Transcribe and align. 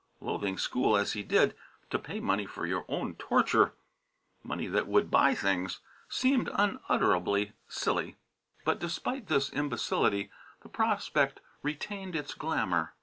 Loathing 0.19 0.57
school 0.57 0.97
as 0.97 1.13
he 1.13 1.21
did, 1.21 1.55
to 1.91 1.99
pay 1.99 2.19
money 2.19 2.47
for 2.47 2.65
your 2.65 2.85
own 2.87 3.13
torture 3.17 3.75
money 4.41 4.65
that 4.65 4.87
would 4.87 5.11
buy 5.11 5.35
things 5.35 5.79
seemed 6.09 6.49
unutterably 6.55 7.53
silly. 7.67 8.15
But 8.65 8.79
despite 8.79 9.27
this 9.27 9.51
inbecility 9.51 10.31
the 10.63 10.69
prospect 10.69 11.39
retained 11.61 12.15
its 12.15 12.33
glamour. 12.33 12.95